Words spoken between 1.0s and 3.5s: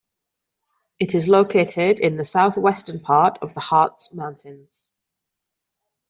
is located in the southwestern part